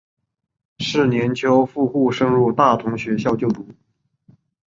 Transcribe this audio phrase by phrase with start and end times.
[0.79, 3.67] 是年秋赴沪升入大同学校就读。